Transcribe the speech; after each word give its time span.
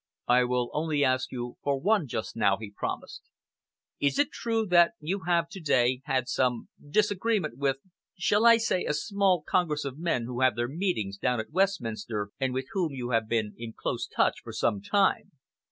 "I 0.27 0.45
will 0.45 0.71
only 0.73 1.03
ask 1.05 1.31
you 1.31 1.57
for 1.61 1.79
one 1.79 2.07
just 2.07 2.35
now," 2.35 2.57
he 2.57 2.71
promised. 2.71 3.21
"Is 3.99 4.17
it 4.17 4.31
true 4.31 4.65
that 4.65 4.93
you 4.99 5.25
have 5.27 5.47
to 5.49 5.59
day 5.59 6.01
had 6.05 6.27
some 6.27 6.69
disagreement 6.89 7.59
with 7.59 7.77
shall 8.17 8.47
I 8.47 8.57
say 8.57 8.83
a 8.83 8.95
small 8.95 9.43
congress 9.43 9.85
of 9.85 9.99
men 9.99 10.23
who 10.23 10.41
have 10.41 10.55
their 10.55 10.67
meetings 10.67 11.19
down 11.19 11.39
at 11.39 11.51
Westminster, 11.51 12.31
and 12.39 12.51
with 12.51 12.65
whom 12.71 12.93
you 12.93 13.11
have 13.11 13.27
been 13.29 13.53
in 13.59 13.73
close 13.73 14.07
touch 14.07 14.39
for 14.43 14.53
some 14.53 14.81
time?" 14.81 15.33